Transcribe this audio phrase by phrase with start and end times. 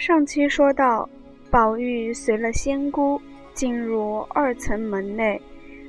[0.00, 1.06] 上期说到，
[1.50, 3.20] 宝玉随了仙姑
[3.52, 5.38] 进入二层门内，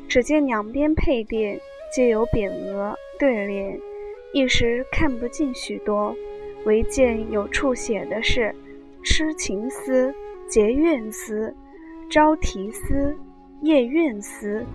[0.06, 1.58] 只见两边配殿
[1.96, 3.80] 皆有匾额对联，
[4.34, 6.14] 一时看不进许多，
[6.66, 8.54] 唯见有处写的是
[9.02, 10.14] “痴情思
[10.46, 11.56] ”“结怨思
[12.12, 13.16] ”“朝啼思
[13.64, 14.66] ”“夜怨思”“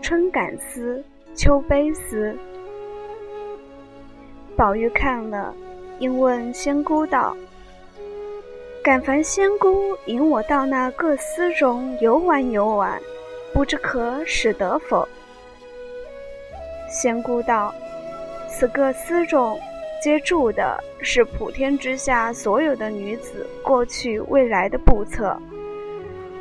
[0.00, 2.38] 春感思”“秋悲思”。
[4.56, 5.52] 宝玉看了，
[5.98, 7.36] 应问仙姑道。
[8.86, 13.02] 敢烦仙姑引我到那各司中游玩游玩，
[13.52, 15.04] 不知可使得否？
[16.88, 17.74] 仙姑道
[18.48, 19.58] ：“此各司中，
[20.00, 25.36] 皆住的是普天之下所有的女子过去未来的簿册，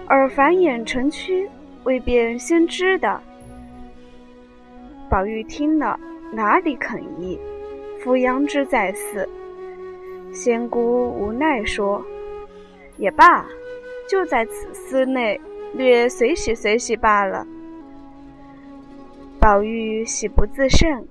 [0.06, 1.50] 而繁衍成躯，
[1.84, 3.20] 未便先知的。”
[5.10, 6.00] 宝玉听了，
[6.32, 7.40] 哪里肯依，
[8.04, 9.28] 扶杨之在寺。
[10.32, 12.06] 仙姑无奈说。
[12.98, 13.46] 也罢，
[14.10, 15.40] 就在此司内
[15.74, 17.46] 略随喜随喜罢了。
[19.40, 21.06] 宝玉喜不自胜，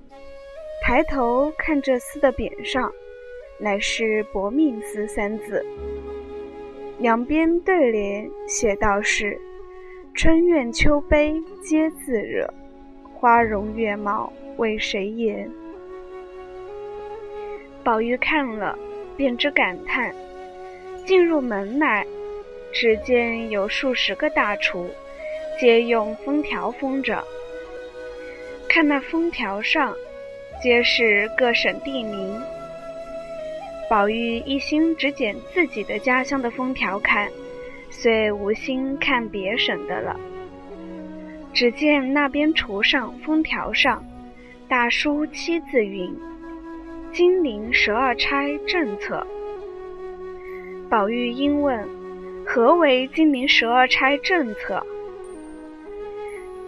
[0.83, 2.91] 抬头看这司的匾上，
[3.59, 5.65] 乃是“薄命司”三字，
[6.99, 9.39] 两边对联写道是
[10.13, 12.53] ：“春怨秋悲皆自惹，
[13.13, 15.49] 花容月貌为谁言？”
[17.85, 18.77] 宝玉看了，
[19.15, 20.13] 便知感叹。
[21.05, 22.05] 进入门来，
[22.73, 24.87] 只见有数十个大橱，
[25.59, 27.23] 皆用封条封着。
[28.67, 29.95] 看那封条上，
[30.63, 32.41] 皆是各省地名。
[33.87, 37.29] 宝玉一心只捡自己的家乡的封条看，
[37.91, 40.19] 遂无心看别省的了。
[41.53, 44.03] 只见那边橱上封条上，
[44.67, 46.11] 大书七字云
[47.13, 49.25] ：“金陵十二钗正册。”
[50.89, 51.87] 宝玉应问
[52.45, 54.85] ：“何为金陵十二钗正册？”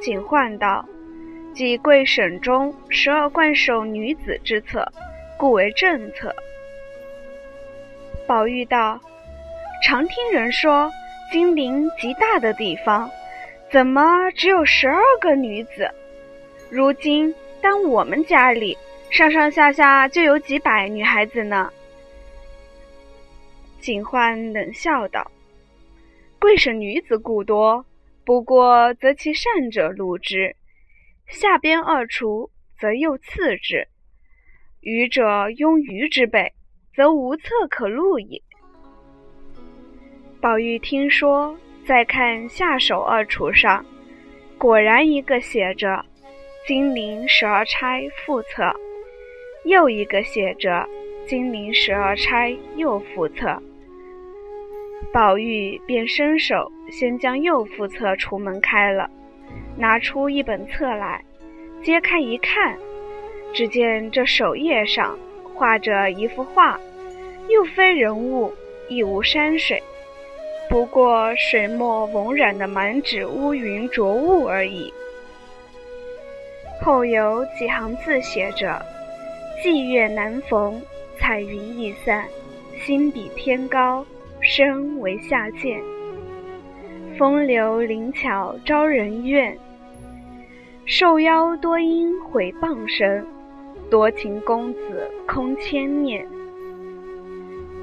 [0.01, 0.83] 警幻道
[1.53, 4.91] ：“即贵省中十二贯首女子之册，
[5.38, 6.33] 故为正册。”
[8.28, 9.00] 宝玉道
[9.85, 10.91] ：“常听人说
[11.31, 13.09] 金陵极大的地方，
[13.72, 15.89] 怎么只有十二个女子？
[16.69, 18.78] 如今当我们家里
[19.09, 21.72] 上上下下就有几百女孩子呢？”
[23.79, 25.31] 警幻冷笑道
[26.39, 27.85] ：“贵省女子故多，
[28.25, 30.55] 不过择其善者录之；
[31.27, 32.49] 下边二厨
[32.79, 33.87] 则又次之。
[34.81, 36.53] 愚者拥愚之辈，
[36.95, 38.41] 则无册可录也。”
[40.41, 43.85] 宝玉听说，再看下手二厨上，
[44.57, 46.05] 果然一个写着
[46.67, 48.73] “金陵十二钗副册”，
[49.66, 50.87] 又一个写着
[51.27, 53.61] “金陵十二钗右副册”。
[55.13, 59.09] 宝玉便伸手先将右副册橱门开了，
[59.77, 61.23] 拿出一本册来，
[61.83, 62.77] 揭开一看，
[63.53, 65.17] 只见这首页上
[65.53, 66.79] 画着一幅画，
[67.49, 68.53] 又非人物，
[68.87, 69.81] 亦无山水，
[70.69, 74.93] 不过水墨蒙染的满纸乌云浊雾而已。
[76.81, 78.81] 后有几行字写着
[79.63, 80.81] ：“霁月难逢，
[81.19, 82.25] 彩云易散，
[82.78, 84.05] 心比天高。”
[84.39, 85.81] 身为下贱，
[87.17, 89.57] 风流灵巧招人怨。
[90.85, 93.25] 受邀多因毁谤声，
[93.89, 96.25] 多情公子空牵念。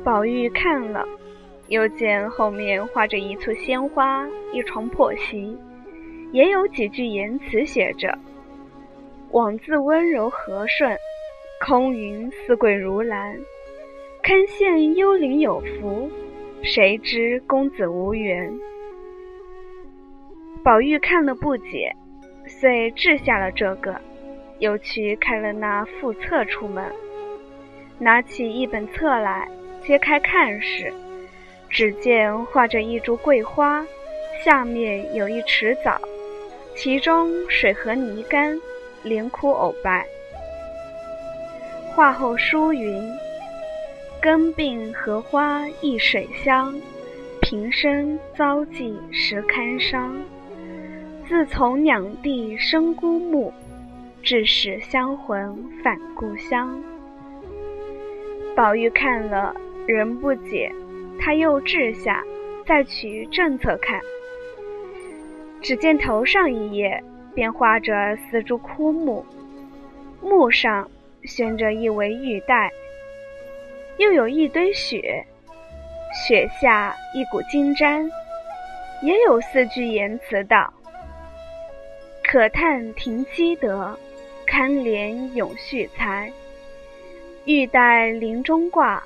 [0.05, 1.05] 宝玉看了，
[1.67, 5.59] 又见后面画着一簇鲜花，一床破席，
[6.31, 8.17] 也有几句言辞写着
[9.33, 10.97] ：“枉自温柔和顺，
[11.67, 13.41] 空云似桂如兰，
[14.23, 16.11] 堪羡幽灵有福。”
[16.63, 18.53] 谁知公子无缘。
[20.63, 21.91] 宝玉看了不解，
[22.47, 23.99] 遂掷下了这个，
[24.59, 26.85] 又去开了那副册出门，
[27.99, 29.49] 拿起一本册来，
[29.87, 30.93] 揭开看时，
[31.71, 33.87] 只见画着一株桂花，
[34.45, 35.99] 下面有一池藻，
[36.77, 38.61] 其中水和泥干，
[39.03, 40.07] 连枯藕败。
[41.95, 43.09] 画后书云。
[44.21, 46.75] 根病荷花一水香，
[47.41, 50.17] 平生遭际时堪伤。
[51.29, 53.53] 自从两地生孤木，
[54.23, 55.55] 致使香魂
[55.85, 56.83] 返故乡。
[58.57, 59.55] 宝玉看了
[59.87, 60.73] 仍不解，
[61.21, 62.25] 他又掷下，
[62.67, 64.01] 再取正册看，
[65.61, 67.01] 只见头上一页
[67.35, 69.25] 便画着四株枯木，
[70.21, 70.89] 木上
[71.25, 72.71] 悬着一围玉带。
[73.99, 75.25] 又有一堆雪，
[76.27, 78.11] 雪下一股金簪，
[79.03, 80.73] 也有四句言辞道
[82.25, 83.97] ：“可叹停机德，
[84.47, 86.33] 堪怜永续才。
[87.45, 89.03] 玉带林中挂，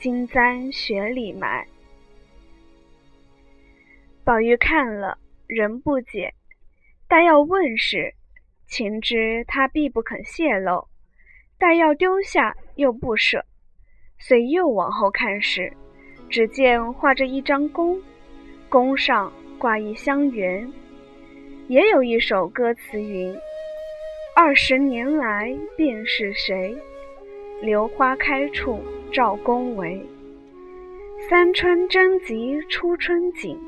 [0.00, 1.64] 金簪雪里埋。”
[4.24, 6.34] 宝玉看了，仍不解，
[7.06, 8.12] 待要问时，
[8.66, 10.88] 情知他必不肯泄露；
[11.60, 13.44] 待要丢下，又不舍，
[14.18, 15.70] 遂又往后看时。
[16.30, 18.00] 只见画着一张弓，
[18.70, 20.72] 弓上挂一香圆，
[21.68, 23.36] 也有一首歌词云
[24.34, 26.74] ：“二十年来便是谁？
[27.60, 28.80] 榴花开处
[29.12, 30.00] 照宫闱。
[31.28, 33.60] 三春争及初春景，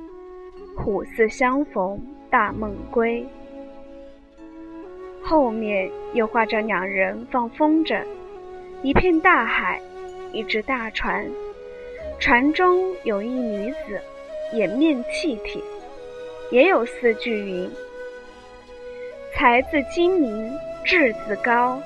[0.79, 2.01] 虎似相逢
[2.31, 3.23] 大梦归。”
[5.25, 8.03] 后面又画着两人放风筝，
[8.83, 9.81] 一片大海，
[10.33, 11.27] 一只大船。
[12.19, 14.01] 船中有一女子，
[14.53, 15.63] 掩面泣涕，
[16.51, 17.71] 也有四句云
[19.35, 20.53] ：“才自精明，
[20.85, 21.81] 志自高，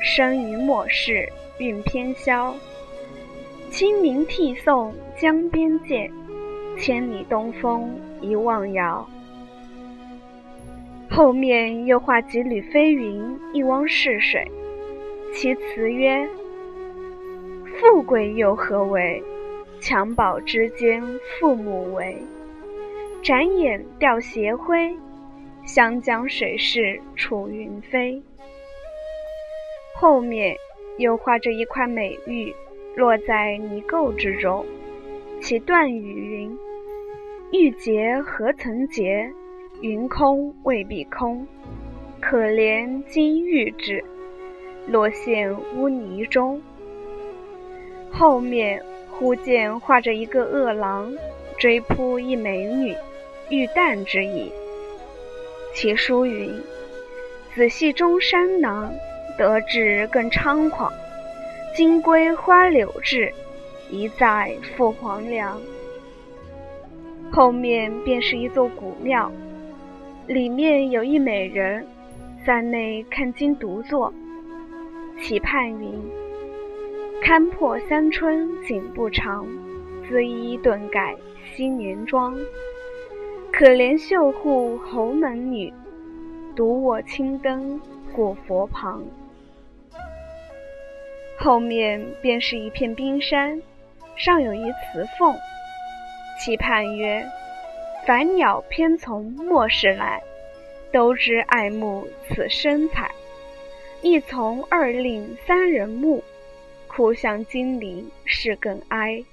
[0.00, 1.28] 生于末世，
[1.58, 2.54] 运偏消。
[3.70, 6.10] 清明涕送江边见，
[6.78, 7.90] 千里东风
[8.20, 9.08] 一望遥。”
[11.14, 14.50] 后面又画几缕飞云，一汪逝水，
[15.34, 16.26] 其词曰
[17.76, 19.22] ：“富贵又何为？”
[19.78, 21.02] 襁褓之间，
[21.38, 22.14] 父母为；
[23.22, 24.96] 展眼吊斜晖，
[25.66, 28.22] 湘江水逝楚云飞。
[29.94, 30.56] 后面
[30.96, 32.54] 又画着一块美玉，
[32.96, 34.64] 落在泥垢之中，
[35.42, 36.58] 其断语云
[37.52, 39.30] ：“玉洁何曾洁？
[39.82, 41.46] 云空未必空。
[42.20, 44.02] 可怜金玉质，
[44.86, 46.58] 落陷污泥中。”
[48.10, 48.82] 后面。
[49.14, 51.12] 忽见画着一个恶狼，
[51.56, 52.96] 追扑一美女，
[53.50, 54.50] 欲啖之意。
[55.74, 56.50] 其书云
[57.54, 58.92] ：“子系中山狼，
[59.38, 60.92] 得志更猖狂。
[61.76, 63.32] 金龟花柳志，
[63.90, 65.60] 一在赴黄粱。”
[67.30, 69.30] 后面便是一座古庙，
[70.26, 71.84] 里面有一美人，
[72.46, 74.12] 在内看经独坐，
[75.20, 75.92] 其畔云。
[77.20, 79.46] 看破三春景不长，
[80.08, 82.36] 恣衣顿改昔年妆。
[83.52, 85.72] 可怜绣户侯门女，
[86.54, 87.80] 独我青灯
[88.12, 89.02] 过佛旁。
[91.38, 93.60] 后面便是一片冰山，
[94.16, 95.36] 上有一雌凤，
[96.40, 97.24] 其畔曰
[98.06, 100.22] ：“凡鸟偏从末世来，
[100.92, 103.10] 都知爱慕此身材。
[104.02, 106.22] 一从二令三人目。”
[106.94, 109.24] 哭向金陵事更哀。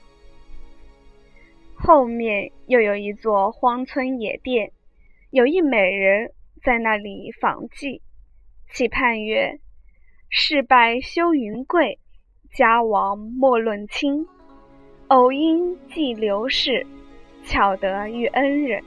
[1.75, 4.71] 后面又有一座荒村野店，
[5.29, 6.31] 有一美人
[6.63, 7.99] 在那里访妓。
[8.71, 9.59] 其畔曰
[10.31, 11.99] ：“世败休云贵，
[12.53, 14.25] 家亡莫论亲。
[15.09, 16.87] 偶因寄刘氏，
[17.49, 18.81] 巧得遇恩人。”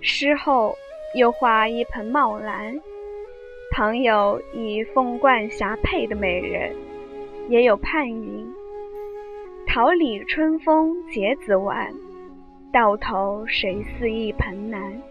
[0.00, 0.74] 诗后
[1.14, 2.80] 又画一盆茂兰。
[3.72, 6.74] 旁有以凤冠霞帔的美人，
[7.48, 8.46] 也有盼云
[9.66, 11.92] ：“桃李春风结子晚，
[12.72, 15.02] 到头谁似一盆兰？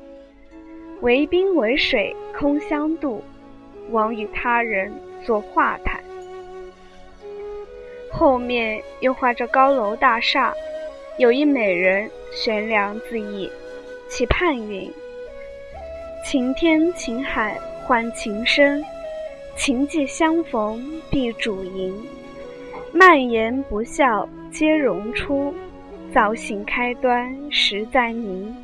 [1.02, 3.22] 为冰为水空相度，
[3.92, 4.92] 枉与他人
[5.22, 6.02] 作画坛。”
[8.10, 10.54] 后面又画着高楼大厦，
[11.18, 13.50] 有一美人悬梁自缢，
[14.10, 14.92] 其盼云
[16.26, 18.84] ：“晴天晴海。”唤琴声，
[19.56, 21.96] 情既相逢必主淫。
[22.92, 25.54] 蔓延不笑皆荣出，
[26.12, 28.56] 造型开端实在宁。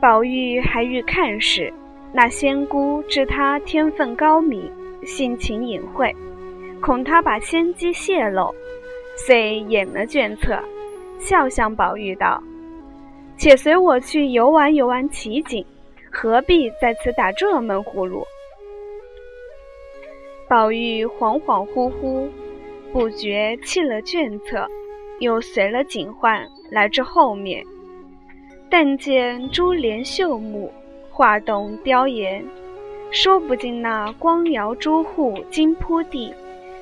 [0.00, 1.72] 宝玉还欲看时，
[2.12, 4.68] 那仙姑知他天分高明，
[5.04, 6.12] 性情隐晦，
[6.80, 8.52] 恐他把仙机泄露，
[9.16, 10.58] 遂掩了卷册，
[11.18, 12.42] 笑向宝玉道
[13.36, 15.64] ：“且随我去游玩游玩奇景。”
[16.14, 18.22] 何必在此打这闷葫芦？
[20.46, 22.28] 宝玉恍恍惚惚，
[22.92, 24.68] 不觉弃了卷册，
[25.20, 27.64] 又随了警幻来至后面，
[28.68, 30.70] 但见珠帘绣幕，
[31.10, 32.44] 画栋雕檐，
[33.10, 36.30] 说不尽那光摇朱户金铺地，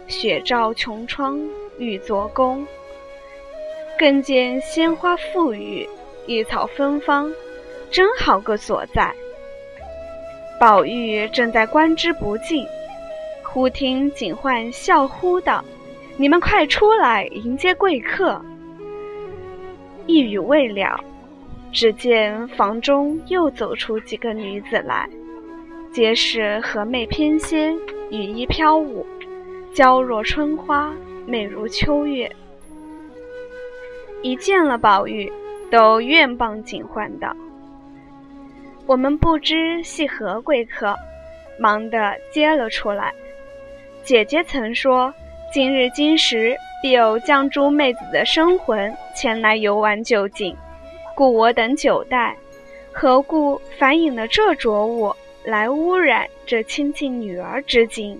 [0.08, 1.40] 雪照琼窗
[1.80, 2.64] 玉作宫。
[3.98, 5.88] 更见鲜花馥郁，
[6.26, 7.32] 野草芬芳。
[7.90, 9.12] 真好个所在！
[10.60, 12.64] 宝玉正在观之不尽，
[13.42, 15.64] 忽听警幻笑呼道
[16.16, 18.40] ：“你们快出来迎接贵客！”
[20.06, 21.02] 一语未了，
[21.72, 25.10] 只见房中又走出几个女子来，
[25.92, 27.76] 皆是和媚翩跹，
[28.10, 29.04] 羽衣飘舞，
[29.74, 30.94] 娇若春花，
[31.26, 32.30] 美如秋月。
[34.22, 35.32] 一见了宝玉，
[35.70, 37.34] 都愿傍景唤道
[38.86, 40.96] ：“我们不知系何贵客。”
[41.58, 43.12] 忙地接了出来。
[44.02, 45.12] 姐姐曾说，
[45.52, 50.56] 今日今时必有绛珠妹子的生魂前来游玩就近，
[51.14, 52.34] 故我等久待，
[52.92, 58.18] 何故反引了这浊物来污染这亲近女儿之境？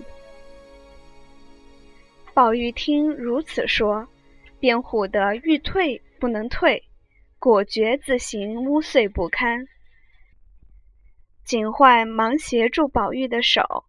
[2.33, 4.07] 宝玉听如此说，
[4.59, 6.81] 便唬得欲退不能退，
[7.39, 9.65] 果觉自行污秽不堪。
[11.43, 13.83] 景焕忙协助宝玉的手，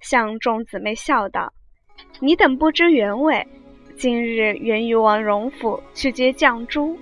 [0.00, 1.54] 向众姊妹笑道
[2.20, 3.46] ：“你等不知原委，
[3.96, 6.98] 今日原与王荣府去接绛珠，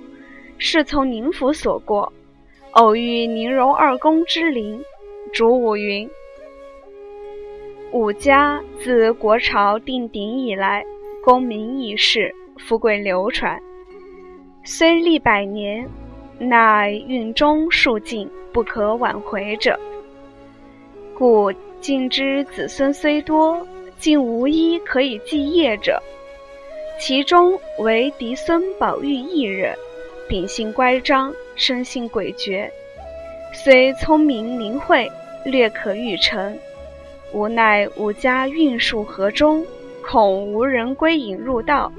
[0.58, 2.12] 是从宁府所过，
[2.70, 4.80] 偶遇宁荣二公之灵。
[5.32, 6.08] 主武云：
[7.94, 10.84] 武家自国朝定鼎以来，
[11.22, 13.56] 功名易世，富贵流传，
[14.64, 15.88] 虽历百年，
[16.36, 19.78] 乃运中数尽，不可挽回者。”
[21.16, 23.64] 故今之子孙虽多，
[23.96, 26.02] 竟无一可以继业者。
[26.98, 29.72] 其中唯嫡孙宝玉一人，
[30.28, 32.68] 秉性乖张，生性诡谲，
[33.52, 35.08] 虽聪明灵慧，
[35.44, 36.58] 略可御成。
[37.34, 39.66] 无奈吾家运数河中，
[40.06, 41.92] 恐无人归隐入道。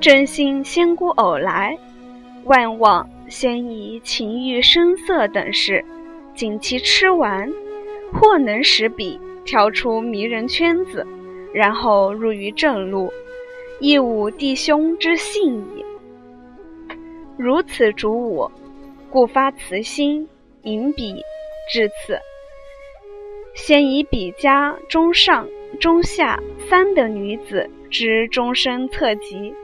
[0.00, 1.78] 真心仙姑偶来，
[2.44, 5.84] 万望先以情欲声色等事。
[6.34, 7.52] 锦其吃完，
[8.14, 11.06] 或能使彼跳出迷人圈子，
[11.52, 13.12] 然后入于正路，
[13.78, 15.84] 亦吾弟兄之幸矣。
[17.36, 18.50] 如此主我，
[19.10, 20.26] 故发慈心，
[20.62, 21.22] 引彼
[21.70, 22.18] 至此。
[23.54, 25.46] 先以彼家中上、
[25.80, 29.54] 中下三等女子之终身侧籍，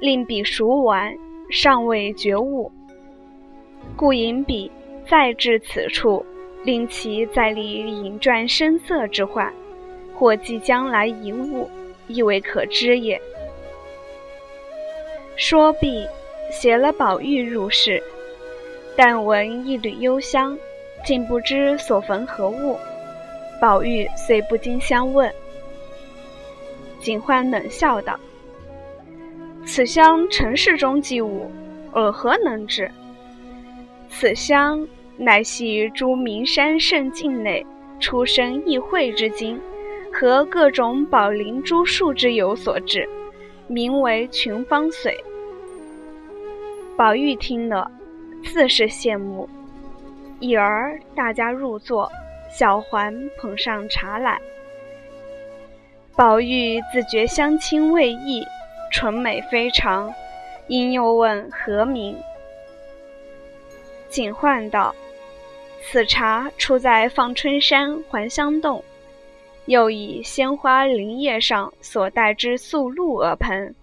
[0.00, 1.16] 令彼熟玩，
[1.50, 2.70] 尚未觉悟，
[3.96, 4.70] 故引彼。
[5.08, 6.26] 再至此处，
[6.64, 9.54] 令其再立隐转声色之患，
[10.12, 11.70] 或即将来一物，
[12.08, 13.16] 亦未可知也。
[15.36, 16.04] 说毕，
[16.50, 18.02] 携了宝玉入室，
[18.96, 20.58] 但闻一缕幽香，
[21.04, 22.76] 竟不知所焚何物。
[23.60, 25.32] 宝玉虽不禁相问，
[27.00, 28.18] 景欢冷笑道
[29.64, 31.50] ：“此香尘世中既无，
[31.92, 32.90] 尔何能知？
[34.08, 34.86] 此香。”
[35.18, 37.64] 乃系诸名山胜境内
[37.98, 39.58] 出生异会之精，
[40.12, 43.08] 和各种宝灵珠树之油所制，
[43.66, 45.14] 名为群芳髓。
[46.98, 47.90] 宝玉听了，
[48.44, 49.48] 自是羡慕。
[50.38, 52.12] 已而大家入座，
[52.58, 54.40] 小环捧上茶来。
[56.16, 58.42] 宝玉自觉香清味溢，
[58.90, 60.10] 纯美非常，
[60.66, 62.16] 因又问何名。
[64.08, 64.96] 景焕道。
[65.82, 68.82] 此茶出在放春山还香洞，
[69.66, 73.74] 又以鲜花林叶上所带之素露而喷。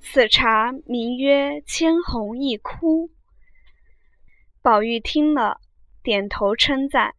[0.00, 3.08] 此茶名曰千红一枯。
[4.62, 5.58] 宝玉听了，
[6.02, 7.14] 点头称赞。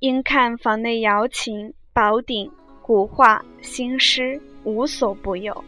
[0.00, 5.62] 因看房内瑶琴、宝鼎、古画、新诗，无所不有，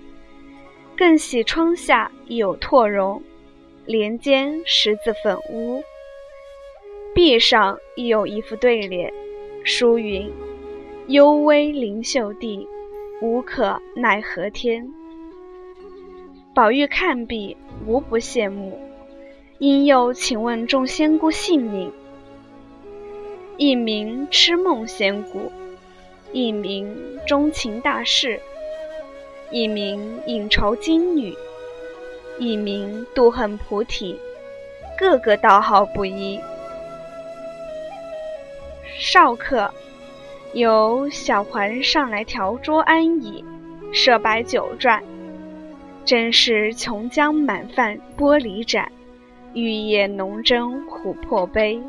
[0.97, 3.23] 更喜窗下有拓绒，
[3.85, 5.83] 帘间十字粉屋。
[7.15, 9.13] 壁上亦有一副对联，
[9.65, 10.33] 书云
[11.09, 12.67] ：“幽微灵秀地，
[13.21, 14.89] 无可奈何天。”
[16.57, 17.55] 宝玉看毕，
[17.87, 18.81] 无不羡慕，
[19.59, 21.93] 因又请问众仙姑姓名。
[23.65, 25.53] 一名痴梦仙姑，
[26.33, 28.41] 一名钟情大士，
[29.53, 31.33] 一名隐愁金女，
[32.41, 34.19] 一名妒恨菩提，
[34.99, 36.41] 个个道号不一。
[38.99, 39.73] 少客，
[40.55, 43.45] 由小环上来调桌安椅，
[43.93, 45.01] 设摆酒馔，
[46.05, 48.91] 真是琼浆满泛玻璃盏，
[49.55, 51.81] 玉液浓蒸琥珀杯。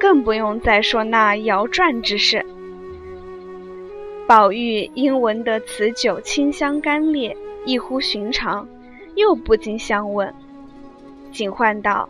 [0.00, 2.44] 更不用再说那摇转之事。
[4.26, 8.68] 宝玉因闻得此酒清香甘冽，异乎寻常，
[9.14, 10.34] 又不禁相问。
[11.32, 12.08] 景焕道：“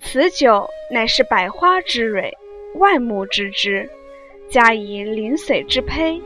[0.00, 2.32] 此酒乃是百花之蕊。”
[2.76, 3.86] 万木之枝，
[4.48, 6.22] 加以灵髓之胚，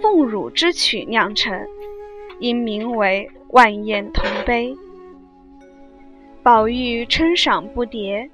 [0.00, 1.66] 凤乳之曲酿成，
[2.38, 4.70] 因名为《万宴同杯》。
[6.42, 8.30] 宝玉称赏不迭，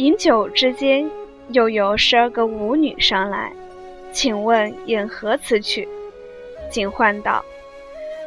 [0.00, 1.10] 饮酒之间，
[1.48, 3.52] 又有十二个舞女上来，
[4.12, 5.86] 请问演何此曲？
[6.70, 7.44] 警幻道：“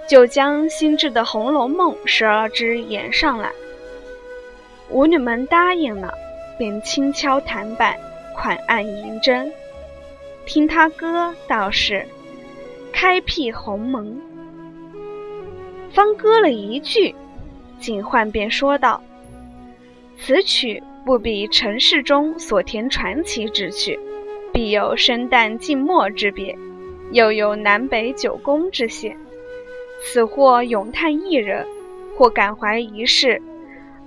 [0.07, 3.51] 就将新制的《红楼梦》十二支演上来。”
[4.91, 6.13] 舞女们答应了，
[6.59, 7.97] 便轻敲弹板，
[8.35, 9.51] 款按银针。
[10.45, 12.05] 听他歌，倒是
[12.91, 14.15] 开辟鸿蒙。
[15.91, 17.15] 方歌了一句，
[17.79, 19.01] 警幻便说道
[20.21, 23.99] ：“此曲不比尘世中所填传奇之曲，
[24.51, 26.57] 必有生旦净末之别，
[27.11, 29.17] 又有南北九宫之险。
[30.01, 31.65] 此或咏叹一人，
[32.17, 33.41] 或感怀一事，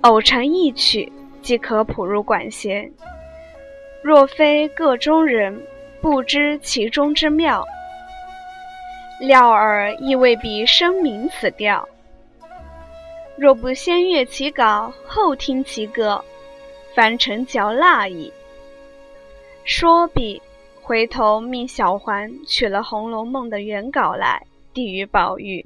[0.01, 1.11] 偶成一曲，
[1.41, 2.91] 即可谱入管弦。
[4.03, 5.61] 若非个中人。”
[5.99, 7.65] 不知其中之妙，
[9.19, 11.89] 料尔亦未必声明此调。
[13.35, 16.23] 若不先阅其稿，后听其歌，
[16.97, 18.33] 凡成嚼蜡矣。
[19.63, 20.41] 说毕，
[20.81, 25.63] 回头命小环取了《红楼梦》的原稿来，递与宝玉。